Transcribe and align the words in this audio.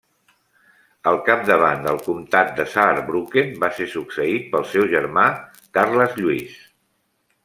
Al 1.11 1.19
capdavant 1.27 1.83
del 1.87 1.99
comtat 2.07 2.49
de 2.59 2.65
Saarbrücken 2.75 3.53
va 3.65 3.69
ser 3.81 3.87
succeït 3.93 4.49
pel 4.55 4.67
seu 4.71 4.89
germà 4.95 5.27
Carles 5.79 6.17
Lluís. 6.23 6.57